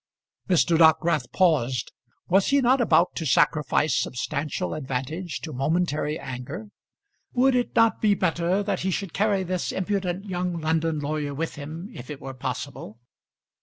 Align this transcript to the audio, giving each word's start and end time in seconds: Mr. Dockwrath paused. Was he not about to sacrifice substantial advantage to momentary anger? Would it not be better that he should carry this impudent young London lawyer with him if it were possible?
Mr. 0.49 0.79
Dockwrath 0.79 1.31
paused. 1.31 1.91
Was 2.27 2.47
he 2.47 2.59
not 2.59 2.81
about 2.81 3.15
to 3.17 3.23
sacrifice 3.27 3.95
substantial 3.95 4.73
advantage 4.73 5.41
to 5.41 5.53
momentary 5.53 6.19
anger? 6.19 6.71
Would 7.33 7.53
it 7.53 7.75
not 7.75 8.01
be 8.01 8.15
better 8.15 8.63
that 8.63 8.79
he 8.79 8.89
should 8.89 9.13
carry 9.13 9.43
this 9.43 9.71
impudent 9.71 10.25
young 10.25 10.59
London 10.59 10.97
lawyer 10.97 11.35
with 11.35 11.53
him 11.53 11.87
if 11.93 12.09
it 12.09 12.19
were 12.19 12.33
possible? 12.33 12.99